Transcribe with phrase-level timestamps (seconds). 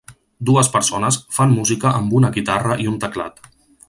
[0.49, 3.39] Dues persones fan música amb una guitarra i un teclat.